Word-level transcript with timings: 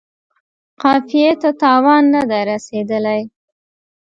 قافیې 0.81 1.31
ته 1.41 1.49
تاوان 1.61 2.03
نه 2.13 2.21
دی 2.29 2.41
رسیدلی. 2.51 3.21